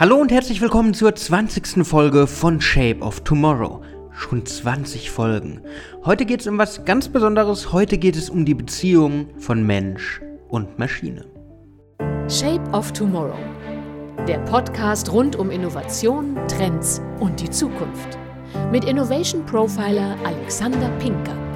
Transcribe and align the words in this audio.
Hallo 0.00 0.14
und 0.18 0.30
herzlich 0.30 0.60
willkommen 0.60 0.94
zur 0.94 1.12
20. 1.12 1.84
Folge 1.84 2.28
von 2.28 2.60
Shape 2.60 3.00
of 3.00 3.18
Tomorrow. 3.22 3.82
Schon 4.12 4.46
20 4.46 5.10
Folgen. 5.10 5.60
Heute 6.04 6.24
geht 6.24 6.40
es 6.40 6.46
um 6.46 6.56
was 6.56 6.84
ganz 6.84 7.08
Besonderes. 7.08 7.72
Heute 7.72 7.98
geht 7.98 8.14
es 8.14 8.30
um 8.30 8.44
die 8.44 8.54
Beziehung 8.54 9.26
von 9.38 9.66
Mensch 9.66 10.20
und 10.50 10.78
Maschine. 10.78 11.24
Shape 12.28 12.62
of 12.70 12.92
Tomorrow. 12.92 13.40
Der 14.28 14.38
Podcast 14.44 15.12
rund 15.12 15.34
um 15.34 15.50
Innovation, 15.50 16.36
Trends 16.46 17.02
und 17.18 17.40
die 17.40 17.50
Zukunft. 17.50 18.16
Mit 18.70 18.84
Innovation 18.84 19.44
Profiler 19.46 20.16
Alexander 20.24 20.90
Pinker. 21.00 21.47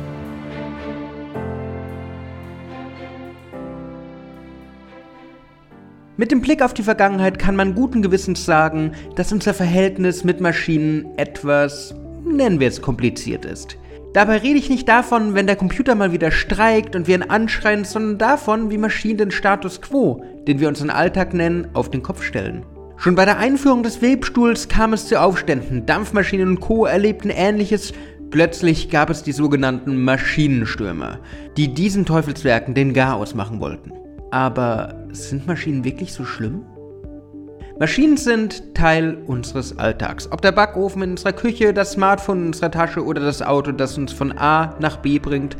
Mit 6.18 6.30
dem 6.30 6.42
Blick 6.42 6.60
auf 6.60 6.74
die 6.74 6.82
Vergangenheit 6.82 7.38
kann 7.38 7.56
man 7.56 7.74
guten 7.74 8.02
Gewissens 8.02 8.44
sagen, 8.44 8.92
dass 9.16 9.32
unser 9.32 9.54
Verhältnis 9.54 10.24
mit 10.24 10.42
Maschinen 10.42 11.06
etwas, 11.16 11.94
nennen 12.22 12.60
wir 12.60 12.68
es, 12.68 12.82
kompliziert 12.82 13.46
ist. 13.46 13.78
Dabei 14.12 14.36
rede 14.36 14.58
ich 14.58 14.68
nicht 14.68 14.86
davon, 14.86 15.34
wenn 15.34 15.46
der 15.46 15.56
Computer 15.56 15.94
mal 15.94 16.12
wieder 16.12 16.30
streikt 16.30 16.94
und 16.94 17.06
wir 17.06 17.14
ihn 17.14 17.22
anschreien, 17.22 17.86
sondern 17.86 18.18
davon, 18.18 18.70
wie 18.70 18.76
Maschinen 18.76 19.16
den 19.16 19.30
Status 19.30 19.80
quo, 19.80 20.22
den 20.46 20.60
wir 20.60 20.68
unseren 20.68 20.90
Alltag 20.90 21.32
nennen, 21.32 21.68
auf 21.72 21.90
den 21.90 22.02
Kopf 22.02 22.22
stellen. 22.22 22.66
Schon 22.98 23.14
bei 23.14 23.24
der 23.24 23.38
Einführung 23.38 23.82
des 23.82 24.02
Webstuhls 24.02 24.68
kam 24.68 24.92
es 24.92 25.08
zu 25.08 25.18
Aufständen, 25.18 25.86
Dampfmaschinen 25.86 26.46
und 26.46 26.60
Co. 26.60 26.84
erlebten 26.84 27.30
ähnliches, 27.30 27.94
plötzlich 28.30 28.90
gab 28.90 29.08
es 29.08 29.22
die 29.22 29.32
sogenannten 29.32 30.04
Maschinenstürmer, 30.04 31.20
die 31.56 31.72
diesen 31.72 32.04
Teufelswerken 32.04 32.74
den 32.74 32.92
Garaus 32.92 33.34
machen 33.34 33.60
wollten. 33.60 33.92
Aber 34.32 34.94
sind 35.12 35.46
Maschinen 35.46 35.84
wirklich 35.84 36.14
so 36.14 36.24
schlimm? 36.24 36.62
Maschinen 37.78 38.16
sind 38.16 38.74
Teil 38.74 39.18
unseres 39.26 39.78
Alltags. 39.78 40.30
Ob 40.32 40.40
der 40.40 40.52
Backofen 40.52 41.02
in 41.02 41.10
unserer 41.10 41.34
Küche, 41.34 41.74
das 41.74 41.92
Smartphone 41.92 42.40
in 42.40 42.46
unserer 42.46 42.70
Tasche 42.70 43.04
oder 43.04 43.20
das 43.20 43.42
Auto, 43.42 43.72
das 43.72 43.98
uns 43.98 44.10
von 44.10 44.32
A 44.38 44.74
nach 44.80 44.96
B 44.96 45.18
bringt. 45.18 45.58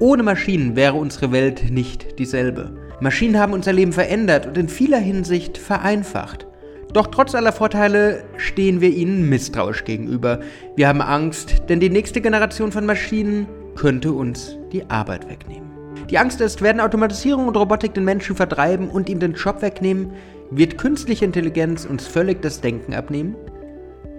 Ohne 0.00 0.24
Maschinen 0.24 0.74
wäre 0.74 0.94
unsere 0.94 1.30
Welt 1.30 1.70
nicht 1.70 2.18
dieselbe. 2.18 2.76
Maschinen 3.00 3.38
haben 3.38 3.52
unser 3.52 3.72
Leben 3.72 3.92
verändert 3.92 4.46
und 4.46 4.58
in 4.58 4.68
vieler 4.68 4.98
Hinsicht 4.98 5.56
vereinfacht. 5.56 6.48
Doch 6.92 7.06
trotz 7.06 7.36
aller 7.36 7.52
Vorteile 7.52 8.24
stehen 8.36 8.80
wir 8.80 8.90
ihnen 8.90 9.28
misstrauisch 9.28 9.84
gegenüber. 9.84 10.40
Wir 10.74 10.88
haben 10.88 11.02
Angst, 11.02 11.62
denn 11.68 11.78
die 11.78 11.90
nächste 11.90 12.20
Generation 12.20 12.72
von 12.72 12.84
Maschinen 12.84 13.46
könnte 13.76 14.12
uns 14.12 14.56
die 14.72 14.90
Arbeit 14.90 15.28
wegnehmen. 15.28 15.67
Die 16.10 16.16
Angst 16.16 16.40
ist, 16.40 16.62
werden 16.62 16.80
Automatisierung 16.80 17.48
und 17.48 17.56
Robotik 17.56 17.92
den 17.92 18.04
Menschen 18.04 18.34
vertreiben 18.34 18.88
und 18.88 19.10
ihm 19.10 19.18
den 19.18 19.34
Job 19.34 19.60
wegnehmen? 19.60 20.12
Wird 20.50 20.78
künstliche 20.78 21.26
Intelligenz 21.26 21.84
uns 21.84 22.06
völlig 22.06 22.40
das 22.40 22.62
Denken 22.62 22.94
abnehmen? 22.94 23.36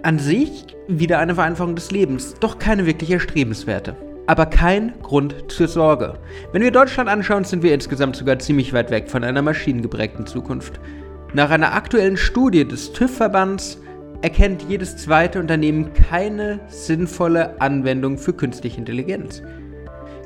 An 0.04 0.20
sich 0.20 0.66
wieder 0.86 1.18
eine 1.18 1.34
Vereinfachung 1.34 1.74
des 1.74 1.90
Lebens, 1.90 2.34
doch 2.38 2.60
keine 2.60 2.86
wirklich 2.86 3.10
erstrebenswerte. 3.10 3.96
Aber 4.28 4.46
kein 4.46 4.92
Grund 5.02 5.34
zur 5.48 5.66
Sorge. 5.66 6.14
Wenn 6.52 6.62
wir 6.62 6.70
Deutschland 6.70 7.10
anschauen, 7.10 7.42
sind 7.42 7.64
wir 7.64 7.74
insgesamt 7.74 8.14
sogar 8.14 8.38
ziemlich 8.38 8.72
weit 8.72 8.92
weg 8.92 9.10
von 9.10 9.24
einer 9.24 9.42
maschinengeprägten 9.42 10.28
Zukunft. 10.28 10.78
Nach 11.34 11.50
einer 11.50 11.74
aktuellen 11.74 12.16
Studie 12.16 12.66
des 12.66 12.92
TÜV-Verbands 12.92 13.78
erkennt 14.22 14.64
jedes 14.68 14.96
zweite 14.96 15.40
Unternehmen 15.40 15.92
keine 15.92 16.60
sinnvolle 16.68 17.60
Anwendung 17.60 18.16
für 18.16 18.32
künstliche 18.32 18.78
Intelligenz. 18.78 19.42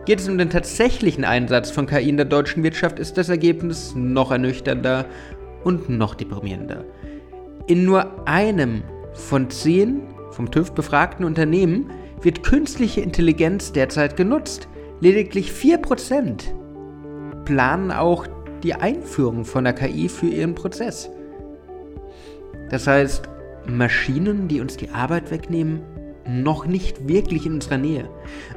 Geht 0.07 0.21
es 0.21 0.29
um 0.29 0.37
den 0.37 0.51
tatsächlichen 0.51 1.25
Einsatz 1.25 1.71
von 1.71 1.87
KI 1.87 2.11
in 2.11 2.19
der 2.19 2.27
deutschen 2.27 2.63
Wirtschaft, 2.63 2.99
ist 2.99 3.17
das 3.17 3.31
Ergebnis 3.31 3.95
noch 3.95 4.31
ernüchternder 4.31 5.07
und 5.65 5.89
noch 5.89 6.15
deprimierender. 6.15 6.85
In 7.67 7.87
nur 7.87 8.29
einem 8.29 8.83
von 9.15 9.49
zehn 9.49 10.03
vom 10.31 10.51
TÜV 10.51 10.73
befragten 10.73 11.25
Unternehmen 11.25 11.91
wird 12.21 12.43
künstliche 12.43 13.01
Intelligenz 13.01 13.73
derzeit 13.73 14.17
genutzt. 14.17 14.69
Lediglich 15.01 15.51
4% 15.51 16.53
planen 17.47 17.91
auch 17.91 18.27
die 18.63 18.75
Einführung 18.75 19.47
von 19.47 19.65
der 19.65 19.73
KI 19.73 20.11
für 20.11 20.27
ihren 20.27 20.55
Prozess. 20.55 21.09
Das 22.69 22.87
heißt, 22.87 23.29
Maschinen, 23.67 24.49
die 24.49 24.61
uns 24.61 24.77
die 24.77 24.91
Arbeit 24.91 25.31
wegnehmen, 25.31 25.83
noch 26.27 26.67
nicht 26.67 27.09
wirklich 27.09 27.47
in 27.47 27.55
unserer 27.55 27.79
Nähe. 27.79 28.09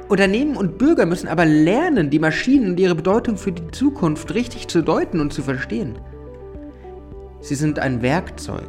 Unternehmen 0.08 0.56
und 0.56 0.78
Bürger 0.78 1.06
müssen 1.06 1.28
aber 1.28 1.44
lernen, 1.44 2.10
die 2.10 2.18
Maschinen 2.18 2.70
und 2.70 2.80
ihre 2.80 2.94
Bedeutung 2.94 3.36
für 3.36 3.52
die 3.52 3.70
Zukunft 3.70 4.34
richtig 4.34 4.68
zu 4.68 4.82
deuten 4.82 5.20
und 5.20 5.32
zu 5.32 5.42
verstehen. 5.42 5.98
Sie 7.40 7.54
sind 7.54 7.78
ein 7.78 8.02
Werkzeug. 8.02 8.68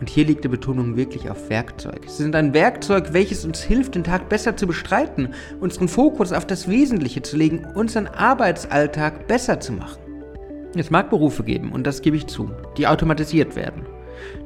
Und 0.00 0.10
hier 0.10 0.26
liegt 0.26 0.44
die 0.44 0.48
Betonung 0.48 0.96
wirklich 0.96 1.30
auf 1.30 1.48
Werkzeug. 1.48 2.02
Sie 2.08 2.22
sind 2.22 2.34
ein 2.34 2.52
Werkzeug, 2.52 3.12
welches 3.12 3.44
uns 3.44 3.62
hilft, 3.62 3.94
den 3.94 4.04
Tag 4.04 4.28
besser 4.28 4.56
zu 4.56 4.66
bestreiten, 4.66 5.32
unseren 5.60 5.88
Fokus 5.88 6.32
auf 6.32 6.46
das 6.46 6.68
Wesentliche 6.68 7.22
zu 7.22 7.36
legen, 7.36 7.64
unseren 7.74 8.08
Arbeitsalltag 8.08 9.28
besser 9.28 9.60
zu 9.60 9.72
machen. 9.72 10.02
Es 10.76 10.90
mag 10.90 11.10
Berufe 11.10 11.44
geben, 11.44 11.70
und 11.72 11.86
das 11.86 12.02
gebe 12.02 12.16
ich 12.16 12.26
zu, 12.26 12.50
die 12.76 12.88
automatisiert 12.88 13.54
werden. 13.54 13.86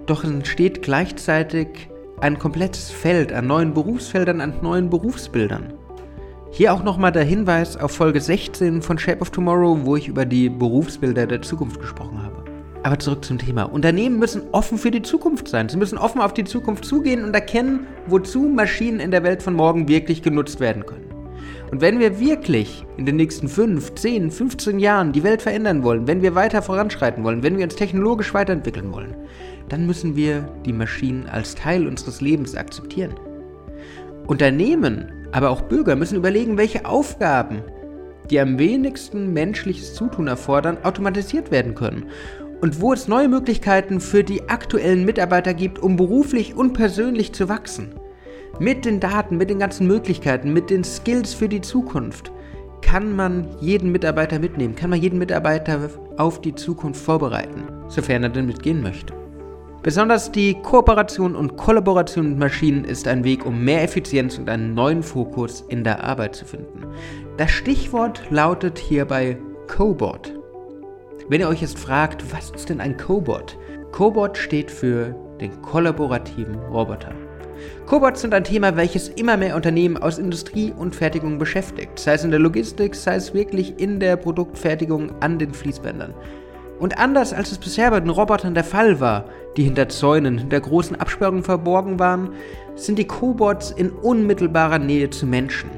Doch 0.06 0.22
es 0.22 0.30
entsteht 0.30 0.82
gleichzeitig 0.82 1.88
ein 2.20 2.38
komplettes 2.38 2.90
Feld 2.90 3.32
an 3.32 3.46
neuen 3.46 3.74
Berufsfeldern, 3.74 4.40
an 4.40 4.54
neuen 4.62 4.90
Berufsbildern. 4.90 5.72
Hier 6.50 6.72
auch 6.72 6.82
nochmal 6.82 7.12
der 7.12 7.24
Hinweis 7.24 7.76
auf 7.76 7.92
Folge 7.92 8.20
16 8.20 8.82
von 8.82 8.98
Shape 8.98 9.20
of 9.20 9.30
Tomorrow, 9.30 9.80
wo 9.82 9.96
ich 9.96 10.08
über 10.08 10.24
die 10.24 10.48
Berufsbilder 10.48 11.26
der 11.26 11.42
Zukunft 11.42 11.80
gesprochen 11.80 12.22
habe. 12.22 12.44
Aber 12.82 12.98
zurück 12.98 13.24
zum 13.24 13.38
Thema. 13.38 13.64
Unternehmen 13.64 14.18
müssen 14.18 14.42
offen 14.52 14.78
für 14.78 14.90
die 14.90 15.02
Zukunft 15.02 15.48
sein. 15.48 15.68
Sie 15.68 15.76
müssen 15.76 15.98
offen 15.98 16.20
auf 16.20 16.32
die 16.32 16.44
Zukunft 16.44 16.84
zugehen 16.84 17.24
und 17.24 17.34
erkennen, 17.34 17.86
wozu 18.06 18.40
Maschinen 18.42 19.00
in 19.00 19.10
der 19.10 19.24
Welt 19.24 19.42
von 19.42 19.54
morgen 19.54 19.88
wirklich 19.88 20.22
genutzt 20.22 20.60
werden 20.60 20.86
können. 20.86 21.07
Und 21.70 21.80
wenn 21.80 22.00
wir 22.00 22.18
wirklich 22.18 22.84
in 22.96 23.04
den 23.04 23.16
nächsten 23.16 23.48
5, 23.48 23.94
10, 23.94 24.30
15 24.30 24.78
Jahren 24.78 25.12
die 25.12 25.22
Welt 25.22 25.42
verändern 25.42 25.82
wollen, 25.82 26.06
wenn 26.06 26.22
wir 26.22 26.34
weiter 26.34 26.62
voranschreiten 26.62 27.24
wollen, 27.24 27.42
wenn 27.42 27.58
wir 27.58 27.64
uns 27.64 27.76
technologisch 27.76 28.32
weiterentwickeln 28.32 28.92
wollen, 28.92 29.14
dann 29.68 29.86
müssen 29.86 30.16
wir 30.16 30.48
die 30.64 30.72
Maschinen 30.72 31.26
als 31.26 31.54
Teil 31.54 31.86
unseres 31.86 32.20
Lebens 32.20 32.54
akzeptieren. 32.54 33.14
Unternehmen, 34.26 35.12
aber 35.32 35.50
auch 35.50 35.62
Bürger 35.62 35.96
müssen 35.96 36.16
überlegen, 36.16 36.56
welche 36.56 36.86
Aufgaben, 36.86 37.62
die 38.30 38.40
am 38.40 38.58
wenigsten 38.58 39.32
menschliches 39.32 39.94
Zutun 39.94 40.26
erfordern, 40.26 40.78
automatisiert 40.82 41.50
werden 41.50 41.74
können 41.74 42.06
und 42.60 42.80
wo 42.80 42.92
es 42.92 43.08
neue 43.08 43.28
Möglichkeiten 43.28 44.00
für 44.00 44.24
die 44.24 44.48
aktuellen 44.48 45.04
Mitarbeiter 45.04 45.54
gibt, 45.54 45.78
um 45.78 45.96
beruflich 45.96 46.54
und 46.54 46.72
persönlich 46.72 47.32
zu 47.32 47.48
wachsen. 47.48 47.94
Mit 48.60 48.84
den 48.84 48.98
Daten, 48.98 49.36
mit 49.36 49.50
den 49.50 49.60
ganzen 49.60 49.86
Möglichkeiten, 49.86 50.52
mit 50.52 50.68
den 50.68 50.82
Skills 50.82 51.32
für 51.32 51.48
die 51.48 51.60
Zukunft 51.60 52.32
kann 52.82 53.14
man 53.14 53.46
jeden 53.60 53.92
Mitarbeiter 53.92 54.40
mitnehmen, 54.40 54.74
kann 54.74 54.90
man 54.90 55.00
jeden 55.00 55.20
Mitarbeiter 55.20 55.88
auf 56.16 56.40
die 56.40 56.56
Zukunft 56.56 57.00
vorbereiten, 57.00 57.62
sofern 57.86 58.24
er 58.24 58.30
denn 58.30 58.46
mitgehen 58.46 58.82
möchte. 58.82 59.14
Besonders 59.84 60.32
die 60.32 60.54
Kooperation 60.60 61.36
und 61.36 61.56
Kollaboration 61.56 62.30
mit 62.30 62.38
Maschinen 62.38 62.84
ist 62.84 63.06
ein 63.06 63.22
Weg, 63.22 63.46
um 63.46 63.62
mehr 63.62 63.84
Effizienz 63.84 64.38
und 64.38 64.50
einen 64.50 64.74
neuen 64.74 65.04
Fokus 65.04 65.60
in 65.68 65.84
der 65.84 66.02
Arbeit 66.02 66.34
zu 66.34 66.44
finden. 66.44 66.84
Das 67.36 67.52
Stichwort 67.52 68.24
lautet 68.30 68.76
hierbei 68.76 69.38
Cobot. 69.68 70.34
Wenn 71.28 71.40
ihr 71.40 71.48
euch 71.48 71.62
jetzt 71.62 71.78
fragt, 71.78 72.24
was 72.32 72.50
ist 72.50 72.70
denn 72.70 72.80
ein 72.80 72.96
Cobot? 72.96 73.56
Cobot 73.92 74.36
steht 74.36 74.72
für 74.72 75.14
den 75.40 75.62
kollaborativen 75.62 76.56
Roboter. 76.56 77.12
Cobots 77.86 78.20
sind 78.20 78.34
ein 78.34 78.44
Thema, 78.44 78.76
welches 78.76 79.08
immer 79.08 79.36
mehr 79.36 79.56
Unternehmen 79.56 79.96
aus 79.96 80.18
Industrie 80.18 80.72
und 80.76 80.94
Fertigung 80.94 81.38
beschäftigt, 81.38 81.98
sei 81.98 82.14
es 82.14 82.24
in 82.24 82.30
der 82.30 82.40
Logistik, 82.40 82.94
sei 82.94 83.16
es 83.16 83.34
wirklich 83.34 83.78
in 83.78 84.00
der 84.00 84.16
Produktfertigung 84.16 85.12
an 85.20 85.38
den 85.38 85.52
Fließbändern. 85.52 86.14
Und 86.78 86.98
anders 86.98 87.32
als 87.32 87.50
es 87.50 87.58
bisher 87.58 87.90
bei 87.90 88.00
den 88.00 88.10
Robotern 88.10 88.54
der 88.54 88.64
Fall 88.64 89.00
war, 89.00 89.24
die 89.56 89.64
hinter 89.64 89.88
Zäunen, 89.88 90.38
hinter 90.38 90.60
großen 90.60 91.00
Absperrungen 91.00 91.42
verborgen 91.42 91.98
waren, 91.98 92.30
sind 92.76 92.98
die 92.98 93.06
Cobots 93.06 93.72
in 93.72 93.90
unmittelbarer 93.90 94.78
Nähe 94.78 95.10
zu 95.10 95.26
Menschen 95.26 95.70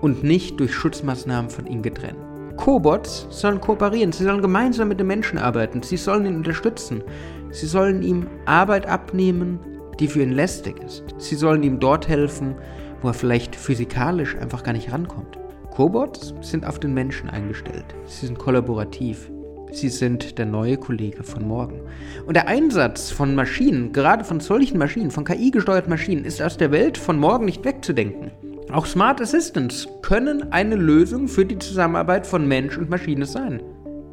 und 0.00 0.22
nicht 0.22 0.60
durch 0.60 0.72
Schutzmaßnahmen 0.74 1.50
von 1.50 1.66
ihnen 1.66 1.82
getrennt. 1.82 2.18
Cobots 2.56 3.26
sollen 3.30 3.60
kooperieren, 3.60 4.12
sie 4.12 4.24
sollen 4.24 4.40
gemeinsam 4.40 4.88
mit 4.88 5.00
den 5.00 5.06
Menschen 5.06 5.38
arbeiten, 5.38 5.82
sie 5.82 5.96
sollen 5.96 6.26
ihn 6.26 6.36
unterstützen, 6.36 7.02
sie 7.50 7.66
sollen 7.66 8.02
ihm 8.02 8.26
Arbeit 8.46 8.86
abnehmen, 8.86 9.58
die 10.00 10.08
für 10.08 10.22
ihn 10.22 10.32
lästig 10.32 10.82
ist. 10.82 11.04
Sie 11.18 11.34
sollen 11.34 11.62
ihm 11.62 11.80
dort 11.80 12.08
helfen, 12.08 12.54
wo 13.02 13.08
er 13.08 13.14
vielleicht 13.14 13.56
physikalisch 13.56 14.36
einfach 14.36 14.62
gar 14.62 14.72
nicht 14.72 14.92
rankommt. 14.92 15.38
Cobots 15.70 16.34
sind 16.40 16.64
auf 16.66 16.78
den 16.78 16.94
Menschen 16.94 17.28
eingestellt. 17.28 17.84
Sie 18.06 18.26
sind 18.26 18.38
kollaborativ. 18.38 19.30
Sie 19.72 19.88
sind 19.88 20.38
der 20.38 20.46
neue 20.46 20.78
Kollege 20.78 21.22
von 21.22 21.46
morgen. 21.46 21.80
Und 22.24 22.34
der 22.34 22.48
Einsatz 22.48 23.10
von 23.10 23.34
Maschinen, 23.34 23.92
gerade 23.92 24.24
von 24.24 24.40
solchen 24.40 24.78
Maschinen, 24.78 25.10
von 25.10 25.24
KI-gesteuerten 25.24 25.90
Maschinen, 25.90 26.24
ist 26.24 26.40
aus 26.40 26.56
der 26.56 26.70
Welt 26.70 26.96
von 26.96 27.18
morgen 27.18 27.44
nicht 27.44 27.64
wegzudenken. 27.64 28.30
Auch 28.72 28.86
Smart 28.86 29.20
Assistants 29.20 29.86
können 30.02 30.50
eine 30.52 30.76
Lösung 30.76 31.28
für 31.28 31.44
die 31.44 31.58
Zusammenarbeit 31.58 32.26
von 32.26 32.48
Mensch 32.48 32.78
und 32.78 32.88
Maschine 32.88 33.26
sein. 33.26 33.60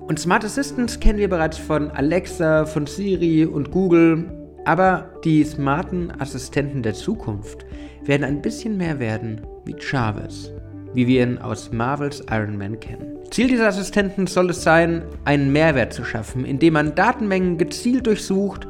Und 0.08 0.20
Smart 0.20 0.44
Assistants 0.44 1.00
kennen 1.00 1.20
wir 1.20 1.30
bereits 1.30 1.58
von 1.58 1.90
Alexa, 1.92 2.66
von 2.66 2.86
Siri 2.86 3.46
und 3.46 3.72
Google 3.72 4.43
Aber 4.66 5.10
die 5.24 5.44
smarten 5.44 6.12
Assistenten 6.20 6.84
der 6.84 6.94
Zukunft 6.94 7.66
werden 8.06 8.24
ein 8.24 8.42
bisschen 8.42 8.78
mehr 8.78 9.00
werden 9.00 9.42
wie 9.66 9.76
Jarvis, 9.80 10.52
wie 10.94 11.08
wir 11.08 11.24
ihn 11.24 11.38
aus 11.38 11.72
Marvels 11.72 12.24
Iron 12.32 12.58
Man 12.58 12.80
kennen. 12.80 13.18
Ziel 13.30 13.48
dieser 13.48 13.68
Assistenten 13.68 14.28
soll 14.28 14.52
es 14.52 14.64
sein, 14.64 15.04
einen 15.26 15.52
Mehrwert 15.52 15.92
zu 15.92 16.04
schaffen, 16.04 16.46
indem 16.46 16.74
man 16.74 16.96
Datenmengen 16.96 17.58
gezielt 17.58 18.06
durchsucht, 18.08 18.68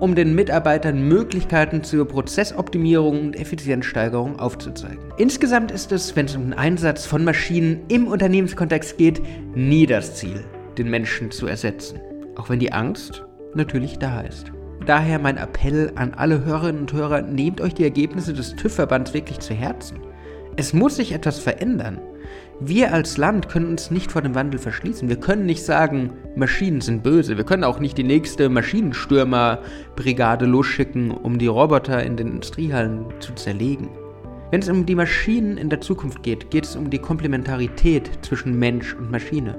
um 0.00 0.14
den 0.14 0.34
Mitarbeitern 0.34 1.06
Möglichkeiten 1.06 1.82
zur 1.82 2.06
Prozessoptimierung 2.06 3.20
und 3.20 3.36
Effizienzsteigerung 3.36 4.38
aufzuzeigen. 4.38 5.12
Insgesamt 5.18 5.70
ist 5.70 5.92
es, 5.92 6.16
wenn 6.16 6.26
es 6.26 6.36
um 6.36 6.42
den 6.42 6.54
Einsatz 6.54 7.06
von 7.06 7.24
Maschinen 7.24 7.80
im 7.88 8.06
Unternehmenskontext 8.06 8.98
geht, 8.98 9.22
nie 9.54 9.86
das 9.86 10.16
Ziel, 10.16 10.44
den 10.78 10.90
Menschen 10.90 11.30
zu 11.30 11.46
ersetzen. 11.46 12.00
Auch 12.36 12.50
wenn 12.50 12.58
die 12.58 12.72
Angst 12.72 13.24
natürlich 13.54 13.98
da 13.98 14.20
ist. 14.20 14.52
Daher 14.86 15.18
mein 15.18 15.38
Appell 15.38 15.92
an 15.94 16.12
alle 16.12 16.44
Hörerinnen 16.44 16.82
und 16.82 16.92
Hörer, 16.92 17.22
nehmt 17.22 17.62
euch 17.62 17.72
die 17.72 17.84
Ergebnisse 17.84 18.34
des 18.34 18.54
TÜV-Verbands 18.54 19.14
wirklich 19.14 19.38
zu 19.38 19.54
Herzen. 19.54 19.98
Es 20.56 20.74
muss 20.74 20.96
sich 20.96 21.12
etwas 21.12 21.38
verändern. 21.38 21.98
Wir 22.60 22.92
als 22.92 23.16
Land 23.16 23.48
können 23.48 23.70
uns 23.70 23.90
nicht 23.90 24.12
vor 24.12 24.20
dem 24.22 24.34
Wandel 24.34 24.60
verschließen. 24.60 25.08
Wir 25.08 25.16
können 25.18 25.46
nicht 25.46 25.64
sagen, 25.64 26.12
Maschinen 26.36 26.82
sind 26.82 27.02
böse. 27.02 27.36
Wir 27.36 27.44
können 27.44 27.64
auch 27.64 27.80
nicht 27.80 27.96
die 27.96 28.04
nächste 28.04 28.48
Maschinenstürmerbrigade 28.50 30.44
losschicken, 30.44 31.10
um 31.10 31.38
die 31.38 31.46
Roboter 31.46 32.02
in 32.02 32.16
den 32.16 32.28
Industriehallen 32.28 33.06
zu 33.20 33.32
zerlegen. 33.34 33.88
Wenn 34.50 34.60
es 34.60 34.68
um 34.68 34.86
die 34.86 34.94
Maschinen 34.94 35.56
in 35.56 35.70
der 35.70 35.80
Zukunft 35.80 36.22
geht, 36.22 36.50
geht 36.50 36.64
es 36.64 36.76
um 36.76 36.90
die 36.90 36.98
Komplementarität 36.98 38.10
zwischen 38.22 38.58
Mensch 38.58 38.94
und 38.94 39.10
Maschine. 39.10 39.56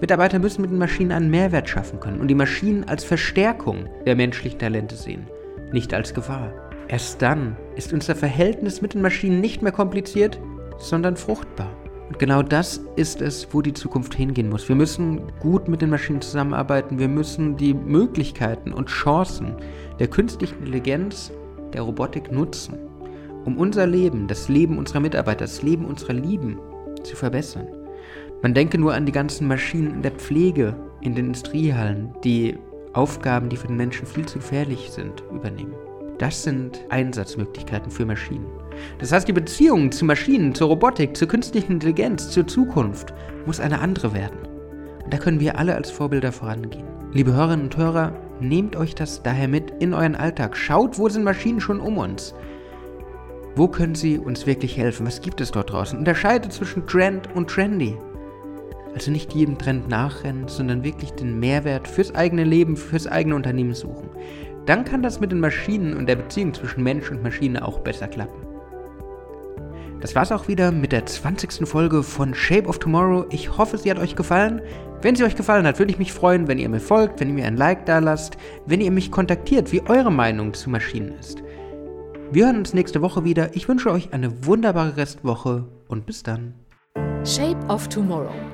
Mitarbeiter 0.00 0.38
müssen 0.38 0.62
mit 0.62 0.70
den 0.70 0.78
Maschinen 0.78 1.12
einen 1.12 1.30
Mehrwert 1.30 1.68
schaffen 1.68 2.00
können 2.00 2.20
und 2.20 2.28
die 2.28 2.34
Maschinen 2.34 2.84
als 2.84 3.04
Verstärkung 3.04 3.88
der 4.04 4.16
menschlichen 4.16 4.58
Talente 4.58 4.96
sehen, 4.96 5.26
nicht 5.72 5.94
als 5.94 6.14
Gefahr. 6.14 6.52
Erst 6.88 7.22
dann 7.22 7.56
ist 7.76 7.92
unser 7.92 8.14
Verhältnis 8.14 8.82
mit 8.82 8.94
den 8.94 9.02
Maschinen 9.02 9.40
nicht 9.40 9.62
mehr 9.62 9.72
kompliziert, 9.72 10.38
sondern 10.78 11.16
fruchtbar. 11.16 11.70
Und 12.08 12.18
genau 12.18 12.42
das 12.42 12.80
ist 12.96 13.22
es, 13.22 13.48
wo 13.52 13.62
die 13.62 13.72
Zukunft 13.72 14.14
hingehen 14.14 14.50
muss. 14.50 14.68
Wir 14.68 14.76
müssen 14.76 15.32
gut 15.40 15.68
mit 15.68 15.80
den 15.80 15.90
Maschinen 15.90 16.20
zusammenarbeiten. 16.20 16.98
Wir 16.98 17.08
müssen 17.08 17.56
die 17.56 17.72
Möglichkeiten 17.72 18.72
und 18.72 18.88
Chancen 18.88 19.56
der 19.98 20.08
künstlichen 20.08 20.58
Intelligenz, 20.58 21.32
der 21.72 21.82
Robotik 21.82 22.30
nutzen, 22.30 22.74
um 23.44 23.56
unser 23.56 23.86
Leben, 23.86 24.28
das 24.28 24.48
Leben 24.48 24.76
unserer 24.76 25.00
Mitarbeiter, 25.00 25.40
das 25.40 25.62
Leben 25.62 25.86
unserer 25.86 26.12
Lieben 26.12 26.58
zu 27.02 27.16
verbessern. 27.16 27.66
Man 28.44 28.52
denke 28.52 28.76
nur 28.76 28.92
an 28.92 29.06
die 29.06 29.12
ganzen 29.12 29.48
Maschinen 29.48 29.90
in 29.90 30.02
der 30.02 30.10
Pflege, 30.10 30.76
in 31.00 31.14
den 31.14 31.28
Industriehallen, 31.28 32.14
die 32.24 32.58
Aufgaben, 32.92 33.48
die 33.48 33.56
für 33.56 33.68
den 33.68 33.78
Menschen 33.78 34.06
viel 34.06 34.26
zu 34.26 34.38
gefährlich 34.38 34.90
sind, 34.90 35.24
übernehmen. 35.32 35.72
Das 36.18 36.42
sind 36.42 36.78
Einsatzmöglichkeiten 36.90 37.90
für 37.90 38.04
Maschinen. 38.04 38.44
Das 38.98 39.12
heißt, 39.12 39.26
die 39.26 39.32
Beziehung 39.32 39.90
zu 39.90 40.04
Maschinen, 40.04 40.54
zur 40.54 40.68
Robotik, 40.68 41.16
zur 41.16 41.26
künstlichen 41.26 41.72
Intelligenz, 41.72 42.32
zur 42.32 42.46
Zukunft 42.46 43.14
muss 43.46 43.60
eine 43.60 43.78
andere 43.78 44.12
werden. 44.12 44.40
Und 45.02 45.14
da 45.14 45.16
können 45.16 45.40
wir 45.40 45.58
alle 45.58 45.74
als 45.74 45.90
Vorbilder 45.90 46.30
vorangehen. 46.30 46.84
Liebe 47.14 47.32
Hörerinnen 47.32 47.64
und 47.64 47.78
Hörer, 47.78 48.12
nehmt 48.40 48.76
euch 48.76 48.94
das 48.94 49.22
daher 49.22 49.48
mit 49.48 49.72
in 49.80 49.94
euren 49.94 50.16
Alltag. 50.16 50.54
Schaut, 50.54 50.98
wo 50.98 51.08
sind 51.08 51.24
Maschinen 51.24 51.62
schon 51.62 51.80
um 51.80 51.96
uns. 51.96 52.34
Wo 53.56 53.68
können 53.68 53.94
sie 53.94 54.18
uns 54.18 54.46
wirklich 54.46 54.76
helfen? 54.76 55.06
Was 55.06 55.22
gibt 55.22 55.40
es 55.40 55.50
dort 55.50 55.72
draußen? 55.72 55.98
Unterscheidet 55.98 56.52
zwischen 56.52 56.86
Trend 56.86 57.26
und 57.34 57.48
Trendy. 57.48 57.96
Also 58.94 59.10
nicht 59.10 59.34
jedem 59.34 59.58
Trend 59.58 59.88
nachrennen, 59.88 60.46
sondern 60.46 60.84
wirklich 60.84 61.12
den 61.12 61.40
Mehrwert 61.40 61.88
fürs 61.88 62.14
eigene 62.14 62.44
Leben, 62.44 62.76
fürs 62.76 63.08
eigene 63.08 63.34
Unternehmen 63.34 63.74
suchen. 63.74 64.08
Dann 64.66 64.84
kann 64.84 65.02
das 65.02 65.20
mit 65.20 65.32
den 65.32 65.40
Maschinen 65.40 65.96
und 65.96 66.06
der 66.06 66.16
Beziehung 66.16 66.54
zwischen 66.54 66.82
Mensch 66.82 67.10
und 67.10 67.22
Maschine 67.22 67.66
auch 67.66 67.80
besser 67.80 68.08
klappen. 68.08 68.46
Das 70.00 70.14
war's 70.14 70.32
auch 70.32 70.48
wieder 70.48 70.70
mit 70.70 70.92
der 70.92 71.06
20. 71.06 71.66
Folge 71.66 72.02
von 72.02 72.34
Shape 72.34 72.68
of 72.68 72.78
Tomorrow. 72.78 73.26
Ich 73.30 73.56
hoffe, 73.56 73.78
sie 73.78 73.90
hat 73.90 73.98
euch 73.98 74.16
gefallen. 74.16 74.60
Wenn 75.02 75.16
sie 75.16 75.24
euch 75.24 75.34
gefallen 75.34 75.66
hat, 75.66 75.78
würde 75.78 75.92
ich 75.92 75.98
mich 75.98 76.12
freuen, 76.12 76.46
wenn 76.46 76.58
ihr 76.58 76.68
mir 76.68 76.80
folgt, 76.80 77.20
wenn 77.20 77.28
ihr 77.28 77.34
mir 77.34 77.46
ein 77.46 77.56
Like 77.56 77.86
da 77.86 77.98
lasst, 77.98 78.36
wenn 78.66 78.80
ihr 78.80 78.90
mich 78.90 79.10
kontaktiert, 79.10 79.72
wie 79.72 79.82
eure 79.86 80.12
Meinung 80.12 80.54
zu 80.54 80.70
Maschinen 80.70 81.12
ist. 81.18 81.42
Wir 82.30 82.46
hören 82.46 82.58
uns 82.58 82.74
nächste 82.74 83.02
Woche 83.02 83.24
wieder. 83.24 83.54
Ich 83.56 83.68
wünsche 83.68 83.90
euch 83.90 84.12
eine 84.12 84.46
wunderbare 84.46 84.96
Restwoche 84.96 85.64
und 85.88 86.06
bis 86.06 86.22
dann. 86.22 86.54
Shape 87.24 87.66
of 87.68 87.88
Tomorrow 87.88 88.53